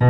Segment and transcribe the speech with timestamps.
[0.00, 0.06] Hello，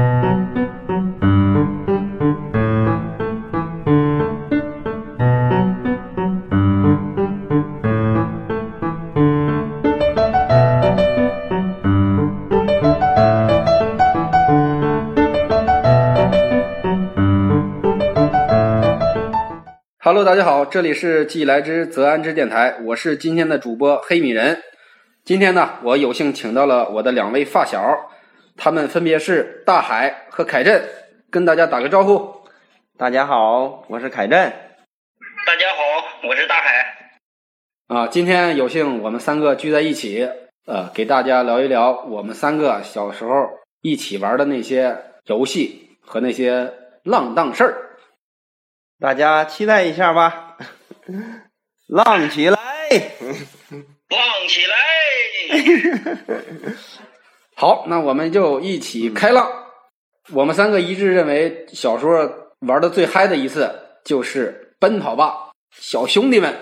[20.23, 24.59] 大家好，这里是既来之则安之电台，我是今天的主播黑米人。
[25.25, 27.83] 今天呢，我有幸请到了我的两位发小，
[28.61, 30.83] 他们分别是大海和凯振，
[31.31, 32.43] 跟大家打个招呼。
[32.99, 34.53] 大家好，我是凯振。
[35.47, 37.13] 大家好，我是大海。
[37.87, 40.29] 啊，今天有幸我们三个聚在一起，
[40.67, 43.31] 呃，给大家聊一聊我们三个小时候
[43.81, 47.97] 一起玩的那些游戏和那些浪荡事儿。
[48.99, 50.57] 大家期待一下吧，
[51.87, 52.59] 浪起来，
[54.11, 54.77] 浪起来！
[57.61, 59.51] 好，那我们就一起开浪。
[60.33, 62.13] 我们三个一致认为，小时候
[62.61, 63.69] 玩的最嗨的一次
[64.05, 66.53] 就是《奔跑吧小兄弟们》。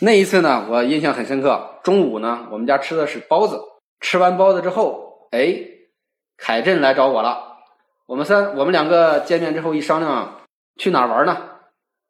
[0.00, 1.78] 那一次呢，我印象很深刻。
[1.84, 3.60] 中午呢，我们家吃的是包子，
[4.00, 5.54] 吃完包子之后，哎，
[6.38, 7.58] 凯振来找我了。
[8.06, 10.40] 我们三，我们两个见面之后一商量，
[10.76, 11.36] 去哪儿玩呢？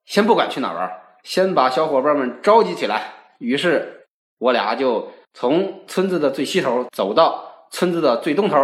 [0.05, 0.89] 先不管去哪玩，
[1.25, 3.12] 先把小伙伴们召集起来。
[3.39, 4.06] 于是，
[4.39, 8.57] 我俩就从村子的最西头走到村子的最东头，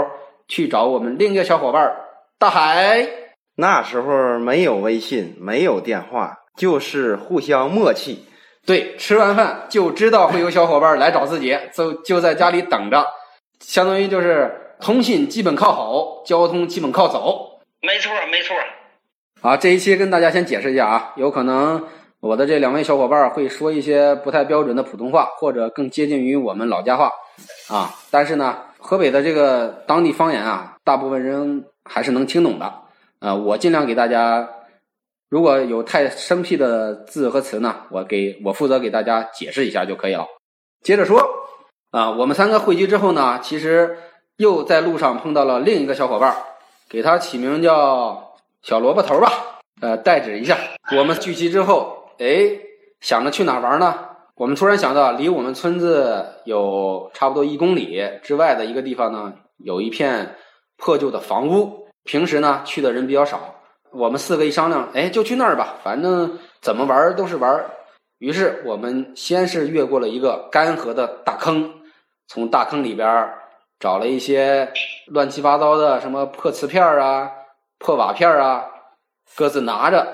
[0.48, 1.96] 去找我们另一个小伙伴
[2.38, 3.06] 大海。
[3.56, 8.26] 那时候没有微信，没有电话，就是互相默契。
[8.66, 13.06] 对，吃完饭就知道会有小伙伴来找自己，就就在家里等着，
[13.60, 17.60] 相当于就是通信基本靠吼，交通基本靠走。
[17.80, 18.56] 没错，没错。
[19.40, 21.86] 啊，这一期跟大家先解释一下啊，有可能
[22.20, 27.12] 我的这两位小伙伴会说一些不太标准的普通话，或者更接近于我们老家话
[27.68, 27.94] 啊。
[28.10, 32.72] 但是呢，河北的这个当地方言啊，大部分人还是能听懂的。
[33.18, 34.48] 呃，我尽量给大家，
[35.28, 40.28] 如果有太生僻的字和词呢，我给我负责给大家解释一下就可以了。
[40.84, 41.20] 接着说
[41.90, 43.98] 啊，我们三个汇聚之后呢，其实
[44.36, 46.36] 又在路上碰到了另一个小伙伴，
[46.88, 48.22] 给他起名叫。
[48.62, 50.58] 小萝卜头吧，呃，代指一下。
[50.96, 52.26] 我们聚集之后，哎，
[53.00, 54.15] 想着去哪玩呢？
[54.36, 60.36] 我们突然想到，离我们村子有差不多一公里之外的一个地方呢，有一片
[60.76, 61.88] 破旧的房屋。
[62.04, 63.54] 平时呢，去的人比较少。
[63.92, 67.64] 我们四个一商量，哎，就去那儿吧，反正怎么玩都是玩。
[68.18, 71.72] 于是我们先是越过了一个干涸的大坑，
[72.28, 73.30] 从大坑里边
[73.80, 74.70] 找了一些
[75.06, 77.32] 乱七八糟的什么破瓷片啊。
[77.78, 78.66] 破瓦片啊，
[79.34, 80.06] 各自拿着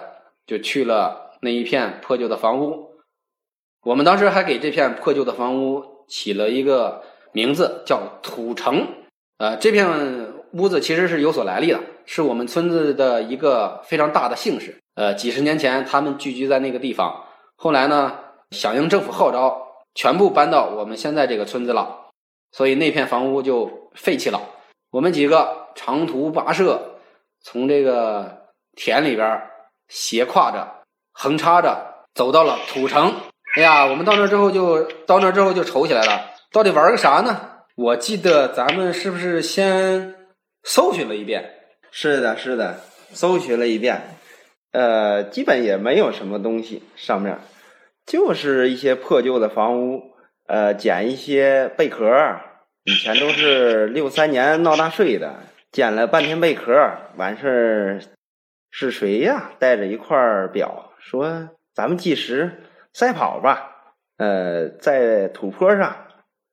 [0.46, 2.91] 就去了那一片破旧的房屋。
[3.82, 8.86] 我们当时还给这片破旧的房屋起了一个名字，叫土城。
[9.38, 14.78] 呃，这片屋子其实是有所来历的，是我们村子的一个非常大的姓氏。
[14.94, 17.24] 呃，几十年前他们聚居在那个地方，
[17.56, 18.18] 后来呢，
[18.50, 22.10] 响应政府号召，全部搬到我们现在这个村子了，
[22.52, 24.40] 所以那片房屋就废弃了。
[24.90, 26.88] 我们几个长途跋涉。
[27.44, 29.42] 从这个田里边
[29.88, 33.12] 斜挎着、横插着走到了土城。
[33.54, 37.50] 哎呀，我们到那之后就到那之后就愁起来了，到底玩个啥呢？
[37.74, 40.14] 我记得咱们是不是先
[40.62, 41.50] 搜寻了一遍？
[41.90, 42.80] 是的，是的，
[43.12, 44.00] 搜寻了一遍。
[44.72, 47.38] 呃，基本也没有什么东西，上面
[48.06, 50.00] 就是一些破旧的房屋，
[50.46, 52.06] 呃，捡一些贝壳。
[52.84, 55.40] 以前都是六三年闹大税的。
[55.70, 56.72] 捡了半天贝壳，
[57.16, 58.00] 完事儿
[58.70, 59.52] 是谁呀？
[59.58, 60.16] 带着一块
[60.52, 63.68] 表，说咱们计时赛跑吧。
[64.18, 65.96] 呃，在土坡上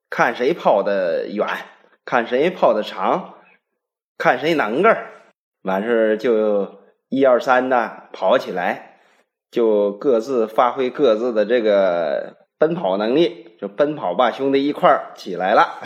[0.08, 1.46] 看谁跑的远，
[2.04, 3.34] 看谁跑的长，
[4.18, 4.96] 看谁能个。
[5.62, 8.98] 完事儿就一二三的跑起来，
[9.50, 15.80] 就各自发挥各自的这个奔跑能力，就奔跑吧，兄弟一块儿起来了。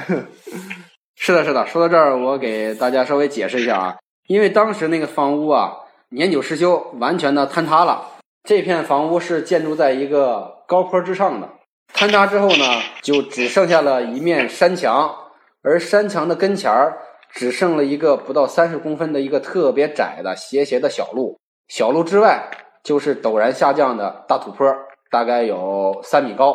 [1.16, 1.66] 是的，是的。
[1.66, 3.97] 说到这儿，我给大家稍微解释一下啊，
[4.28, 5.74] 因为当时那个房屋啊，
[6.10, 8.14] 年久失修，完全的坍塌了。
[8.45, 11.49] 这片房屋是建筑在一个高坡之上的，
[11.95, 12.65] 坍塌之后呢，
[13.03, 15.15] 就只剩下了一面山墙，
[15.63, 16.99] 而山墙的跟前儿
[17.31, 22.51] 只剩了一个不到三十公分的一个特别窄的斜斜的小路，小路之外
[22.83, 24.71] 就是陡然下降的大土坡，
[25.11, 26.55] 大概有三米高。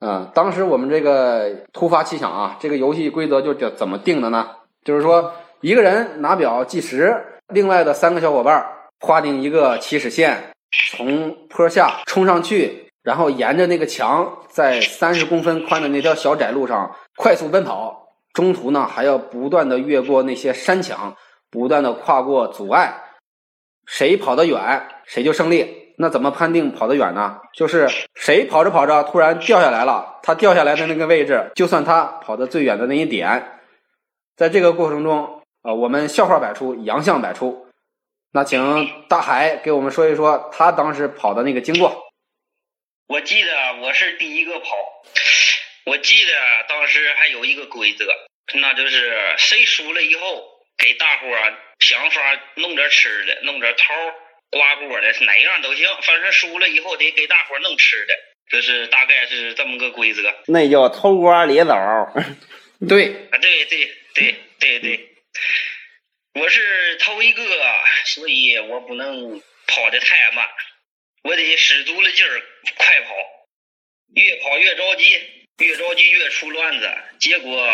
[0.00, 4.48] 嗯，当时我们这个突发奇想啊，这个游戏规则就怎怎么定的呢？
[4.84, 8.64] 就是说，一个人拿表计时，另外的三个小伙伴
[9.00, 10.52] 划定一个起始线，
[10.90, 21.16] 从坡下冲上去，然后沿着那个墙，在三十公分宽的那条小窄路上快速奔跑，中途呢还要不断的越过那些山墙，
[21.50, 23.02] 不断的跨过阻碍，
[23.86, 25.76] 谁跑得远谁就胜利。
[26.00, 27.38] 那怎么判定跑得远呢？
[27.54, 33.58] 就是谁跑着跑着突然掉下来了，他掉下来的那个位置，就算他跑得最远的那一点。
[34.36, 37.66] 在这个过程中，呃，我们笑话百出，洋相百出。
[38.32, 42.06] 那请大海给我们说一说他当时跑的那个经过。
[43.06, 44.68] 我记得我是第一个跑，
[45.86, 46.32] 我记得
[46.68, 48.04] 当时还有一个规则，
[48.54, 50.44] 那就是谁输了以后，
[50.76, 52.20] 给大伙儿想法
[52.56, 53.94] 弄点吃的，弄点桃、
[54.50, 58.14] 瓜果的，哪样都行，反正输了以后得给大伙儿弄吃的，
[58.50, 60.34] 就是大概是这么个规则。
[60.46, 61.74] 那叫偷瓜裂枣。
[62.86, 65.07] 对，啊，对对对对对，
[66.38, 67.42] 我是头一个，
[68.04, 70.48] 所以我不能跑得太慢，
[71.24, 72.42] 我得使足了劲儿
[72.76, 73.14] 快跑，
[74.14, 75.20] 越跑越着急，
[75.58, 76.88] 越着急越出乱子，
[77.18, 77.68] 结果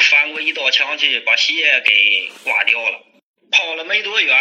[0.00, 3.00] 翻过一道墙去，把鞋给刮掉了。
[3.52, 4.36] 跑了没多远，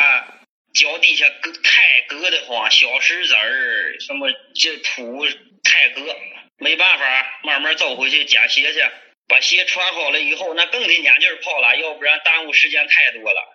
[0.74, 5.24] 脚底下硌太硌得慌，小石子儿什么这土
[5.64, 6.16] 太硌，
[6.58, 8.80] 没办法，慢慢走回去捡鞋去。
[9.28, 13.54] 把鞋穿好了以后，那更得撵劲儿跑了，要不然耽误时间太多了。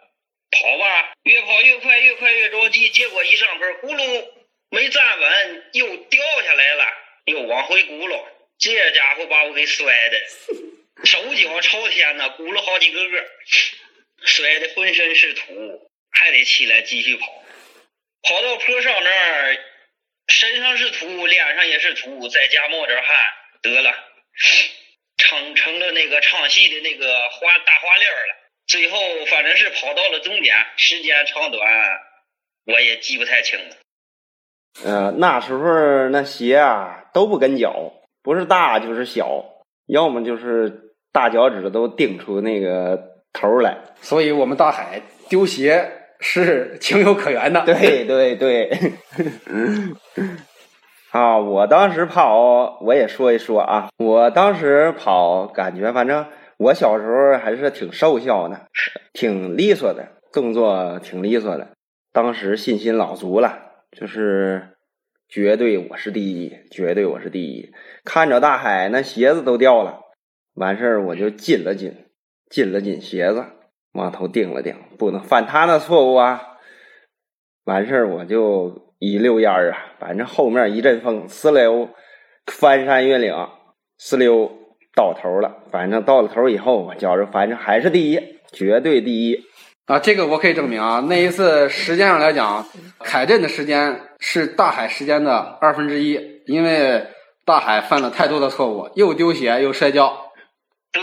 [0.53, 4.29] 跑吧，越跑越快，越快越着急，结果一上坡，咕噜
[4.71, 6.87] 没站稳，又掉下来了，
[7.25, 8.25] 又往回轱辘。
[8.59, 10.21] 这家伙把我给摔的，
[11.05, 13.27] 手脚朝天呐，轱辘好几个个，
[14.25, 17.27] 摔的浑身是土，还得起来继续跑。
[18.23, 19.59] 跑到坡上那儿，
[20.29, 23.17] 身上是土，脸上也是土，在家冒点汗，
[23.63, 23.93] 得了。
[25.17, 28.42] 成成了那个唱戏的那个花大花脸了。
[28.73, 28.97] 最后
[29.31, 31.61] 反正是跑到了终点，时间长短
[32.65, 33.77] 我也记不太清了。
[34.83, 37.93] 呃，那时候那鞋啊都不跟脚，
[38.23, 39.45] 不是大就是小，
[39.89, 42.99] 要么就是大脚趾都顶出那个
[43.35, 43.77] 头来。
[44.01, 47.67] 所以我们大海丢鞋是情有可原的。
[47.67, 48.71] 对对对。
[51.11, 53.91] 啊，我当时跑，我也说一说啊。
[53.99, 56.27] 我当时跑，感觉反正
[56.63, 58.69] 我小时候还是挺瘦小的，
[59.13, 61.73] 挺利索的，动作挺利索的。
[62.13, 63.59] 当时信心老足了，
[63.91, 64.77] 就是
[65.29, 67.73] 绝对我是第一，绝对我是第一。
[68.05, 70.03] 看着大海那鞋子都掉了，
[70.55, 72.07] 完事儿我就紧了紧，
[72.49, 73.45] 紧了紧鞋子，
[73.93, 76.59] 往头顶了顶，不能犯他那错误啊。
[77.65, 78.91] 完事儿我就。
[79.05, 81.89] 一溜烟儿啊，反正后面一阵风，呲溜
[82.47, 83.35] 翻山越岭，
[83.99, 84.53] 呲溜
[84.95, 85.63] 到头了。
[85.71, 89.45] 反正到了头以后，我觉着反正还是第一，绝对第一
[89.87, 89.99] 啊！
[89.99, 91.01] 这个我可以证明啊。
[91.09, 92.67] 那一次时间上来讲，
[93.01, 97.07] 凯振的时间是大海时间的二分之一，因为
[97.45, 100.33] 大海犯了太多的错误，又丢鞋又摔跤。
[100.93, 101.03] 对，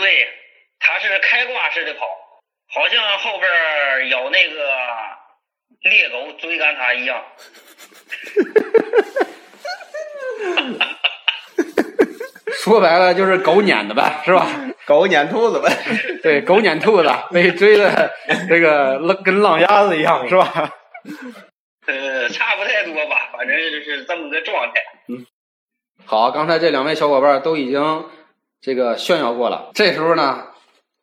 [0.78, 2.00] 他是开挂式的跑，
[2.68, 4.60] 好像后边有那个。
[5.82, 7.24] 猎狗追赶他一样，
[12.62, 14.46] 说白了就是狗撵的呗，是吧？
[14.86, 15.70] 狗撵兔子呗。
[16.22, 18.12] 对，狗撵兔子被追的
[18.48, 20.52] 这个浪跟浪鸭子一样，是吧？
[21.86, 24.74] 呃，差不太多吧，反正就是这么个状态。
[25.08, 25.24] 嗯，
[26.04, 28.04] 好，刚才这两位小伙伴都已经
[28.60, 30.48] 这个炫耀过了，这时候呢，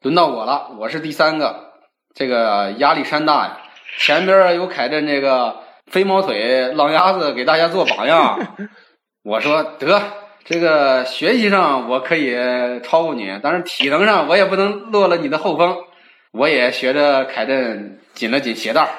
[0.01, 1.74] 轮到我了，我是第三个，
[2.13, 3.57] 这个压力山大呀。
[3.98, 8.56] 前边有凯振这个飞毛腿浪鸭子给大家做榜样，
[9.23, 10.02] 我说得
[10.49, 12.33] 这个学习上我可以
[12.81, 15.75] 超过你，但是体能上我也不能落了你的后风。
[16.31, 18.89] 我也学着凯振紧了紧鞋带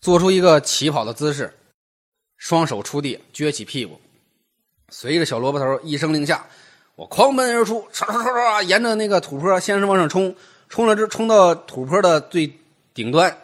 [0.00, 1.52] 做出一个起跑的姿势，
[2.36, 4.00] 双手触地，撅起屁股，
[4.88, 6.44] 随着小萝卜头一声令下，
[6.96, 10.34] 我狂奔而出，唰唰唰唰，沿着那个土坡先是往上冲，
[10.68, 12.50] 冲了之冲到土坡的最
[12.92, 13.36] 顶端。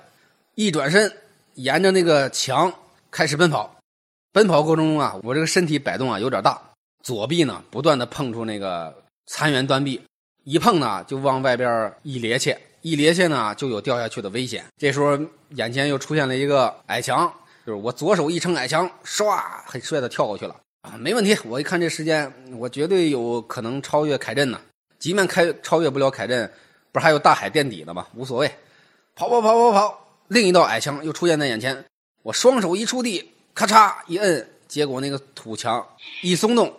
[0.57, 1.13] 一转身，
[1.55, 2.73] 沿着那个墙
[3.13, 3.77] 开始奔跑。
[4.33, 6.61] 奔跑过程中啊，我这个身体摆动啊有点大，
[7.07, 8.93] 左臂呢不断的碰触那个
[9.27, 10.03] 残垣断壁，
[10.43, 14.65] 一碰呢就往外边一趔趄，一趔趄呢就有掉下去的危险。
[14.77, 15.17] 这时候
[15.51, 17.33] 眼前又出现了一个矮墙，
[17.65, 21.39] 就是我左手一撑矮墙，唰，很帅的跳过去了啊，没问题。
[21.45, 24.61] 我一看这时间，我绝对有可能超越凯振呢。
[24.99, 26.51] 即便开超越不了凯振，
[26.91, 28.05] 不是还有大海垫底的吗？
[28.17, 28.53] 无所谓，
[29.15, 30.09] 跑跑跑跑跑。
[30.27, 31.85] 另一道矮墙又出现在眼前，
[32.25, 35.87] 我双手一触地，咔嚓一摁，结果那个土墙
[36.21, 36.75] 一松动，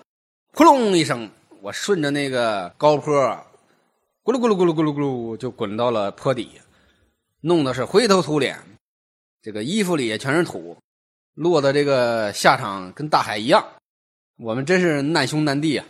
[0.57, 1.29] 扑隆一声，
[1.61, 3.13] 我顺着那个高坡，
[4.23, 6.59] 咕噜咕噜咕噜咕噜咕噜就滚到了坡底，
[7.41, 8.57] 弄得是灰头土脸，
[9.39, 10.75] 这个衣服里也全是土，
[11.35, 13.63] 落的这个下场跟大海一样，
[14.37, 15.85] 我们真是难兄难弟啊。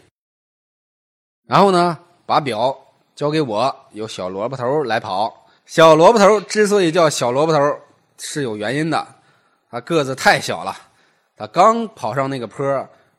[1.46, 2.78] 然后呢，把表
[3.16, 5.48] 交给我，由小萝卜头来跑。
[5.66, 7.80] 小萝卜头之所以叫小萝卜头，
[8.18, 9.08] 是有原因的。
[9.72, 10.76] 他个子太小了，
[11.38, 12.66] 他刚跑上那个坡，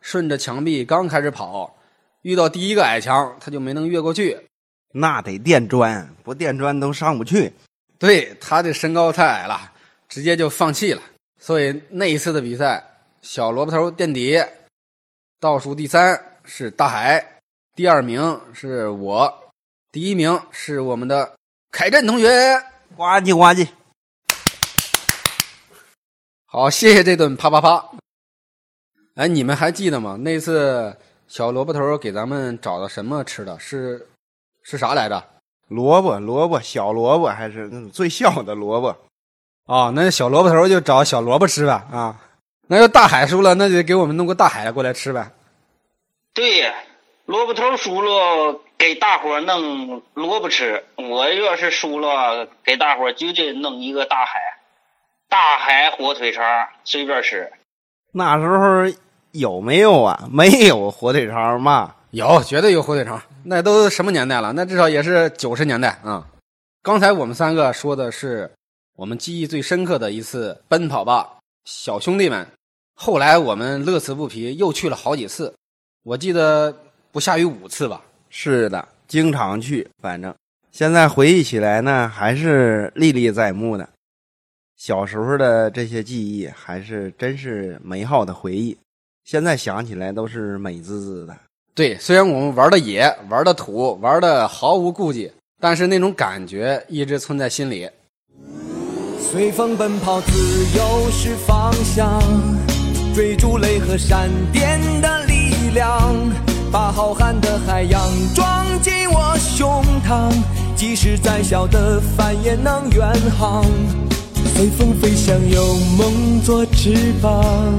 [0.00, 1.76] 顺着墙壁刚开始跑，
[2.22, 4.38] 遇到第一个矮墙，他就没能越过去。
[4.92, 7.52] 那得垫砖，不垫砖都上不去。
[7.98, 9.72] 对他的身高太矮了，
[10.08, 11.02] 直接就放弃了。
[11.38, 12.82] 所以那一次的比赛，
[13.22, 14.42] 小萝卜头垫底，
[15.40, 17.40] 倒数第三是大海，
[17.74, 19.50] 第二名是我，
[19.92, 21.34] 第一名是我们的
[21.70, 22.28] 凯振同学。
[22.96, 23.68] 呱唧呱唧。
[26.46, 27.90] 好，谢谢这顿啪啪啪。
[29.18, 30.16] 哎，你们还记得吗？
[30.20, 30.96] 那次
[31.26, 33.58] 小萝卜头给咱们找的什么吃的？
[33.58, 34.06] 是
[34.62, 35.20] 是啥来着？
[35.66, 38.96] 萝卜，萝卜，小萝卜还是那种最小的萝卜。
[39.66, 42.20] 哦，那小萝卜头就找小萝卜吃呗啊。
[42.68, 45.32] 那要大海输了，那就给我们弄个大海过来吃呗。
[46.32, 46.72] 对，
[47.26, 50.84] 萝卜头输了，给大伙弄萝卜吃。
[50.94, 54.38] 我要是输了，给大伙就得弄一个大海。
[55.28, 57.52] 大海火腿肠随便吃，
[58.12, 58.86] 那时候
[59.32, 60.26] 有没有啊？
[60.32, 61.94] 没有火腿肠嘛？
[62.10, 63.20] 有，绝对有火腿肠。
[63.44, 64.52] 那都什么年代了？
[64.52, 66.26] 那至少也是九十年代啊。
[66.82, 68.50] 刚才我们三个说的是
[68.96, 71.28] 我们记忆最深刻的一次奔跑吧，
[71.64, 72.46] 小兄弟们。
[72.94, 75.54] 后来我们乐此不疲，又去了好几次。
[76.02, 76.74] 我记得
[77.12, 78.02] 不下于五次吧？
[78.30, 79.88] 是的，经常去。
[80.02, 80.34] 反正
[80.72, 83.88] 现在回忆起来呢，还是历历在目的。
[84.76, 88.76] 小时候的这些记忆还是真是美好的回忆，
[89.30, 91.36] 现在想起来都是美滋滋的。
[91.74, 95.30] 对，虽然我们玩的野，玩的土，玩的毫无顾忌，
[95.60, 97.86] 但是那种感觉一直存在心里。
[99.20, 100.32] 随风奔跑，自
[100.74, 102.22] 由是方向，
[103.14, 106.14] 追逐雷和闪电的力量，
[106.72, 108.00] 把浩瀚的海洋
[108.34, 110.32] 装进我胸膛，
[110.74, 113.62] 即使再小的帆也能远航。
[114.54, 117.74] 随风飞翔，有梦做翅膀，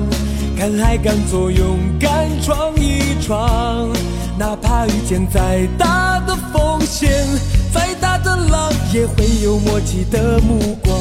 [0.60, 3.90] 敢爱敢做，勇敢闯一闯。
[4.38, 7.10] 哪怕遇见再大的风险，
[7.74, 10.94] 再大的浪，也会有默契的目光。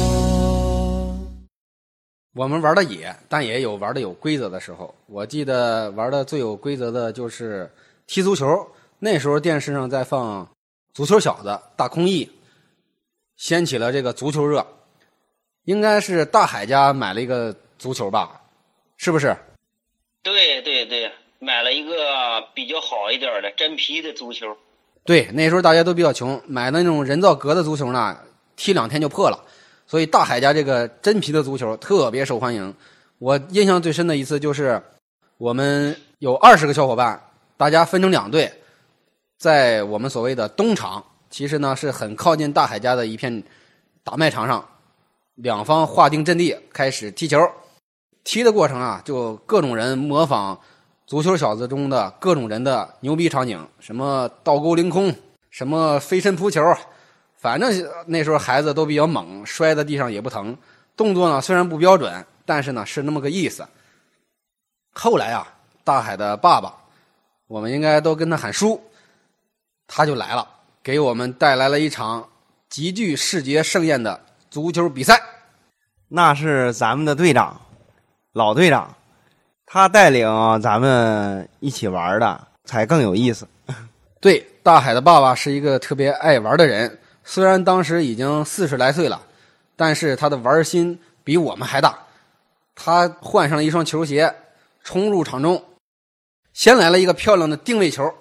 [2.35, 4.95] 我们玩的野，但也有玩的有规则的时候。
[5.07, 7.69] 我记得玩的最有规则的就是
[8.07, 8.65] 踢足球。
[8.99, 10.45] 那时候电视上在放
[10.93, 12.31] 《足球小子》，大空翼，
[13.35, 14.65] 掀起了这个足球热。
[15.65, 18.39] 应该是大海家买了一个足球吧，
[18.95, 19.35] 是不是？
[20.21, 24.57] 对对对，买了一个比较好一点的真皮的足球。
[25.05, 28.17] 对，那时候大家都比较穷，买那种人造革的足球呢，
[28.55, 29.45] 踢两天就破了。
[29.87, 32.75] 所以大海家这个真皮的足球特别受欢迎。
[33.17, 34.81] 我印象最深的一次就是，
[35.37, 37.19] 我们有二十个小伙伴，
[37.57, 38.51] 大家分成两队，
[39.37, 43.43] 在我们所谓的东场，其实呢是很靠近大海家的一片
[44.03, 44.67] 打麦场上。
[45.35, 47.39] 两方划定阵地，开始踢球。
[48.23, 50.55] 踢的过程啊，就各种人模仿
[51.07, 55.13] 《足球小子》中的各种人的牛逼场景，什么倒钩凌空，
[55.49, 56.61] 什么飞身扑球，
[57.35, 57.71] 反正
[58.05, 60.55] 那时候孩子都比较猛，摔在地上也不疼。
[60.95, 63.67] 动作呢虽然不标准，但是呢是那么个意思。
[64.93, 65.47] 后来啊，
[65.83, 66.75] 大海的爸爸，
[67.47, 68.81] 我们应该都跟他喊叔，
[69.87, 70.47] 他就来了，
[70.83, 72.27] 给我们带来了一场
[72.69, 74.25] 极具视觉盛宴的。
[74.51, 75.21] 足球比赛，
[76.07, 77.61] 那是咱们的队长，
[78.33, 78.95] 老队长，
[79.65, 80.27] 他带领
[80.61, 83.47] 咱们一起玩的，才更有意思。
[84.21, 89.19] 对，大海的爸爸是一个特别爱玩的人，虽然当时已经四十来岁了，
[89.75, 91.97] 但是他的玩心比我们还大。
[92.75, 94.31] 他换上了一双球鞋，
[94.83, 95.63] 冲入场中，
[96.53, 98.13] 先来了一个漂亮的定位球，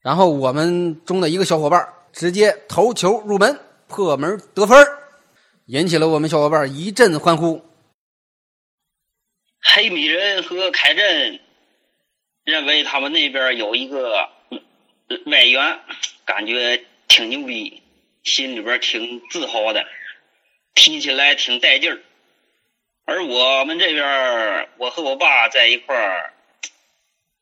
[0.00, 4.86] 然后我们中的一个小伙伴直接投球入门，破门得分
[5.66, 7.60] 引起了我们小伙伴一阵欢呼。
[9.62, 11.40] 黑米人和凯镇
[12.44, 14.30] 认为他们那边有一个
[15.26, 15.80] 外援，
[16.24, 17.82] 感觉挺牛逼，
[18.24, 19.86] 心里边挺自豪的，
[20.74, 22.00] 踢起来挺带劲儿。
[23.04, 26.32] 而我们这边，我和我爸在一块儿，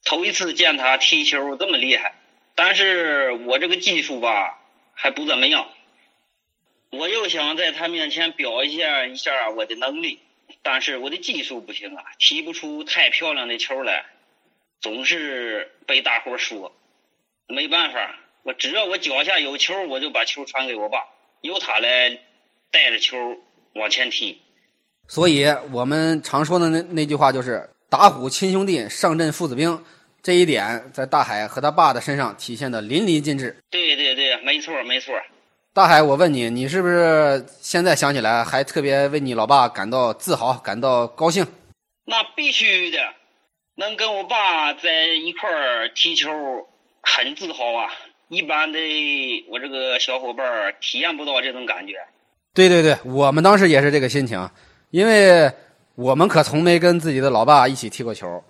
[0.04, 2.14] 头一次见他踢球这么厉害，
[2.54, 4.58] 但是我这个技术吧
[4.94, 5.70] 还不怎么样。
[6.90, 10.20] 我又想在他面前表现一下我的能力，
[10.62, 14.04] 但是我的技术不行啊，踢不出太漂亮的球来，
[14.80, 16.72] 总是被大伙说。
[17.46, 20.98] 没办法，我只要我脚下有球，我就把球传给我爸，
[21.40, 22.18] 由他来
[22.70, 23.16] 带着球
[23.74, 24.40] 往前踢。
[25.06, 29.82] 所以我们常说的那那句话就是“打虎亲兄弟，上阵父子兵”，
[30.22, 33.56] 这一点在大海和他爸的身上体现的淋漓尽致。
[33.70, 35.14] 对对对，没错没错。
[35.78, 41.46] 大海，我问你，你是不是现在想起来还特别为你老爸感到自豪、感到高兴？
[42.04, 42.98] 那必须的，
[43.76, 46.28] 能跟我爸在一块儿踢球，
[47.02, 47.92] 很自豪啊！
[48.26, 48.78] 一般的
[49.48, 51.94] 我这个小伙伴儿体验不到这种感觉。
[52.52, 54.50] 对对对，我们当时也是这个心情，
[54.90, 55.48] 因为
[55.94, 58.42] 我们可从没跟自己的老爸一起踢过球，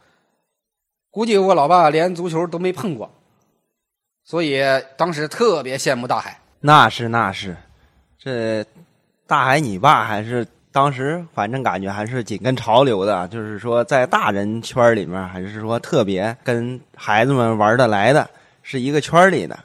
[1.10, 3.12] 估计我老爸连足球都没碰过，
[4.24, 4.62] 所以
[4.96, 6.40] 当时特别羡慕大海。
[6.60, 7.56] 那是那是，
[8.18, 8.64] 这
[9.28, 18.28] 大海你爸还是当时反正感觉还是紧跟潮流的，就是说在大人圈里面还是说特别跟孩子们玩得来的，
[18.62, 19.56] 是一个圈里的，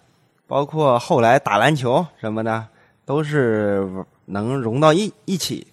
[0.45, 2.63] 包括后来打篮球什么的
[3.05, 3.89] 都是
[4.25, 5.65] 能融到一一起。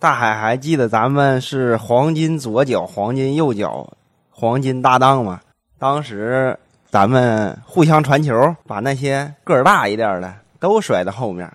[0.00, 3.86] 大海还记得咱们是黄金左脚、黄金右脚、
[4.30, 5.42] 黄金搭档吗？
[5.78, 6.58] 当时。
[6.96, 11.46] 咱们互相传球，把那些个儿大一点的都甩到后面，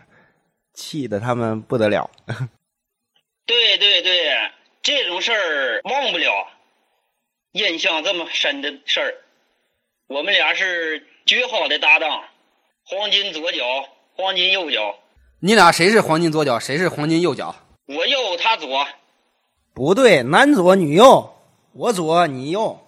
[0.76, 2.08] 气得他们不得了。
[3.48, 4.52] 对对对，
[4.84, 6.46] 这种事儿忘不了，
[7.54, 9.16] 印象这么深的事儿，
[10.06, 12.22] 我们俩是绝好的搭档，
[12.86, 13.64] 黄金左脚，
[14.16, 14.96] 黄金右脚。
[15.40, 17.56] 你俩谁是黄金左脚，谁是黄金右脚？
[17.88, 18.86] 我右，他左。
[19.74, 21.34] 不对，男左女右，
[21.74, 22.81] 我左你右。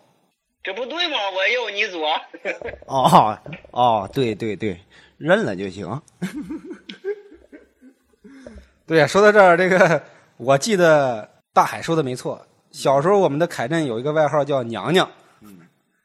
[0.64, 1.18] 这不对吗？
[1.36, 2.08] 我右你左。
[2.88, 3.38] 哦
[3.72, 4.80] 哦，对对对，
[5.18, 6.02] 认了就行。
[8.88, 10.02] 对呀，说到这儿，这个
[10.38, 12.48] 我记得大海说的没错。
[12.72, 15.08] 小时候我们的凯振有一个外号叫娘娘，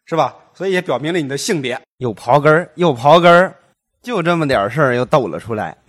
[0.04, 0.36] 是吧？
[0.52, 1.80] 所以也表明了你的性别。
[1.98, 3.54] 又刨根儿，又刨根儿，
[4.02, 5.76] 就这么点事儿又抖了出来。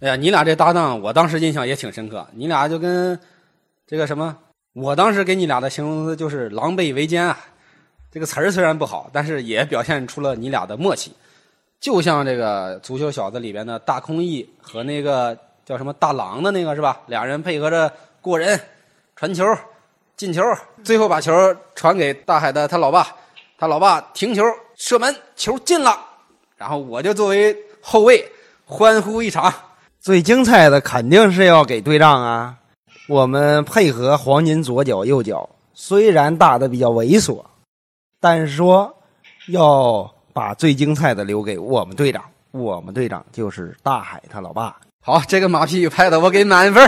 [0.00, 2.26] 哎呀，你俩这搭档，我当时印象也挺深刻。
[2.32, 3.18] 你俩就跟
[3.86, 4.36] 这个什么。
[4.74, 7.38] 我当时给你俩的形容词就是“狼狈为奸”啊，
[8.12, 11.12] 这个词儿虽然不好，但是也表现出了你俩的默契，
[11.80, 17.00] 就像这个《足球小子》里边的大空翼和那个叫什么大狼的那个是吧？
[17.06, 18.60] 俩人配合着过人、
[19.16, 19.44] 传球、
[20.16, 20.42] 进球，
[20.84, 21.32] 最后把球
[21.74, 23.08] 传给大海的他老爸，
[23.58, 24.44] 他老爸停球
[24.76, 25.98] 射门，球进了，
[26.56, 28.30] 然后我就作为后卫
[28.64, 29.52] 欢呼一场。
[30.00, 32.54] 最精彩的肯定是要给队长啊！
[33.08, 37.42] 我们配合黄金左脚右脚，虽然打的比较猥琐，
[38.20, 38.94] 但是说
[39.48, 42.22] 要把最精彩的留给我们队长。
[42.50, 44.76] 我们队长就是大海他老爸。
[45.02, 46.86] 好，这个马屁拍的我给满分。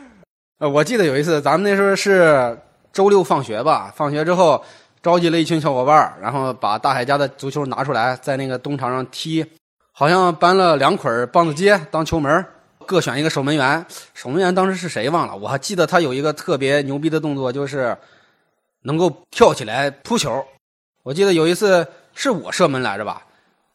[0.60, 2.58] 呃，我记得有一次咱们那时候是
[2.90, 4.64] 周六放学吧，放学之后
[5.02, 9.44] 召集了一群小伙伴，然后把大海家的足球拿出来，在那个东场上踢，
[9.92, 12.42] 好像搬了两捆棒子街当球门。
[12.88, 15.36] 各选一个守门员，守门员当时是谁忘了？
[15.36, 17.94] 我还记得他有一个特别牛逼的动作，就是
[18.84, 20.42] 能够跳起来扑球。
[21.02, 23.26] 我记得有一次是我射门来着吧，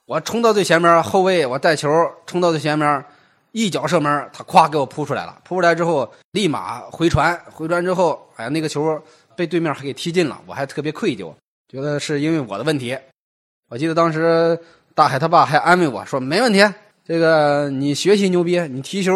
[0.08, 1.88] 我冲到最前面，后卫我带球
[2.26, 3.06] 冲到最前面，
[3.52, 5.40] 一脚射门，他咵给我扑出来了。
[5.44, 9.00] 扑出来之后立马回传，回传之后，哎呀，那个球
[9.36, 11.32] 被对面还给踢进了，我还特别愧疚，
[11.72, 12.98] 觉得是因为我的问题。
[13.70, 14.60] 我记得当时
[14.96, 16.68] 大海他爸还安慰我说：“没问题。”
[17.06, 19.14] 这个你学习牛逼，你踢球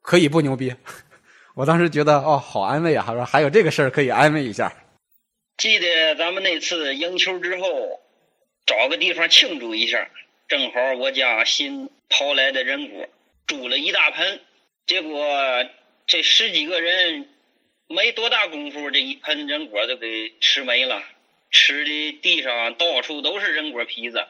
[0.00, 0.74] 可以不牛逼。
[1.54, 3.04] 我当时觉得哦，好安慰啊！
[3.06, 4.72] 他说还有这个事儿可以安慰一下。
[5.58, 8.00] 记得咱们那次赢球之后，
[8.64, 10.08] 找个地方庆祝一下。
[10.48, 13.06] 正好我家新刨来的人果
[13.46, 14.40] 煮了一大盆，
[14.86, 15.20] 结果
[16.06, 17.28] 这十几个人
[17.88, 21.02] 没多大功夫，这一盆人果就给吃没了。
[21.50, 24.24] 吃的地上到处都是人果皮子，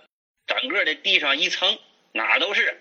[0.47, 1.79] 整个的地上一层。
[2.17, 2.75] 哪都是，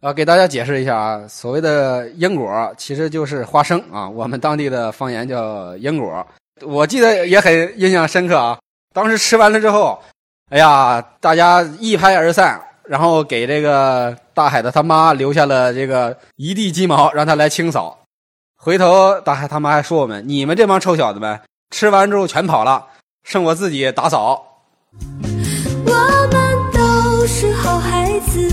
[0.00, 6.26] 啊，给大家解释一下啊，所谓的英果其实就是花生啊，我们当地的方言叫英果。
[6.62, 8.58] 我记得也很印象深刻啊，
[8.92, 10.02] 当时吃完了之后，
[10.50, 17.96] 哎呀，大家一拍而散，然后给这个大海的他妈留下了这个一地鸡毛，让他来清扫。
[18.56, 22.88] 回头大海他妈还说我们：你们这帮臭小子们，吃完之后全跑了，
[23.22, 24.64] 剩我自己打扫。
[28.20, 28.48] 子。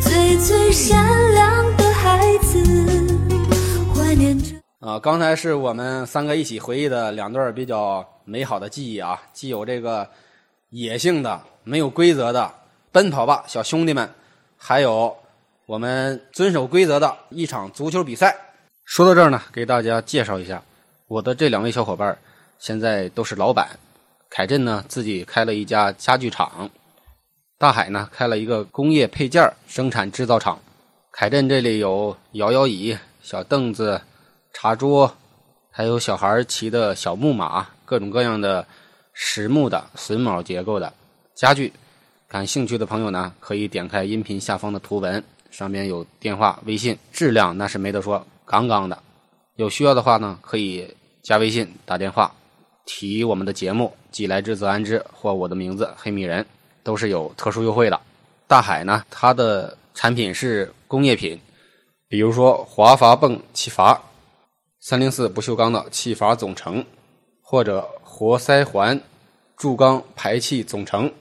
[0.00, 2.58] 最最善良的孩子，
[3.94, 4.98] 怀念着啊！
[4.98, 10.08] 刚才是我们三个一起回忆的两段比较美好的记忆啊，既有这个
[10.70, 12.52] 野性的、没有规则的
[12.90, 14.08] 奔跑吧小兄弟们，
[14.56, 15.14] 还有
[15.66, 18.34] 我们遵守规则的一场足球比赛。
[18.84, 20.62] 说到这儿呢，给大家介绍一下
[21.06, 22.16] 我的这两位小伙伴，
[22.58, 23.68] 现在都是老板。
[24.30, 26.68] 凯振呢，自己开了一家家具厂。
[27.60, 30.58] 大海呢开了一个工业配件生产制造厂，
[31.12, 34.00] 凯镇这里有摇摇椅、小凳子、
[34.54, 35.14] 茶桌，
[35.70, 38.66] 还有小孩骑的小木马，各种各样的
[39.12, 40.90] 实木的榫卯结构的
[41.34, 41.70] 家具。
[42.26, 48.96] 感兴趣的朋友呢，可以点开音频下方的图文，上面有电话、微信，质量那是没得说，杠杠的。
[49.56, 50.88] 有需要的话呢，可以
[51.22, 52.32] 加微信打电话，
[52.86, 56.46] 提我们的节目“既来之则安之”或我的名字“黑米人”，
[56.82, 58.00] 都是有特殊优惠的。
[58.46, 61.40] 大海呢，它的产品是工业品，
[62.08, 64.00] 比如说华阀泵气阀、
[64.80, 66.84] 三零四不锈钢的气阀总成，
[67.42, 69.00] 或者活塞环
[69.56, 71.12] 注钢排气总成。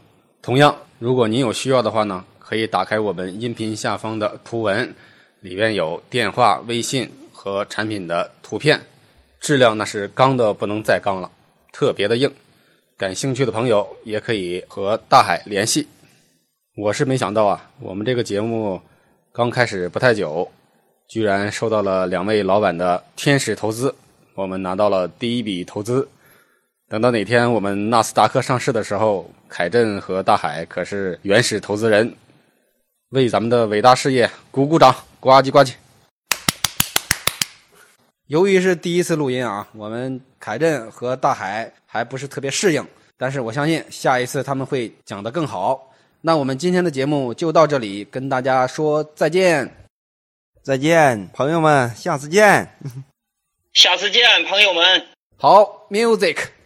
[0.41, 4.95] 同样，如果您有需要的话呢，可以打开我们音频下方的图文，
[5.41, 8.81] 里面有电话、微信和产品的图片，
[9.39, 11.29] 质量那是钢的不能再钢了，
[11.71, 12.33] 特别的硬。
[12.99, 15.87] 感兴趣的朋友也可以和大海联系。
[16.75, 18.81] 我是没想到啊，我们这个节目
[19.31, 20.45] 刚开始不太久，
[21.07, 23.95] 居然收到了两位老板的天使投资，
[24.35, 26.05] 我们拿到了第一笔投资。
[26.89, 32.13] 等到哪天我们纳斯达克上市的时候，凯振和大海可是原始投资人，
[33.11, 35.71] 为咱们的伟大事业鼓鼓掌，呱唧呱唧。
[38.27, 42.85] 由于是第一次录音啊，我们凯振和大海还不是特别适应，
[43.17, 45.91] 但是我相信下一次他们会讲得更好。
[46.21, 49.67] 那我们今天的节目就到这里，跟大家说再见。
[50.61, 52.77] 再见，朋友们，下次见。
[53.73, 55.07] 下次见，朋友们。
[55.35, 56.58] 好，music。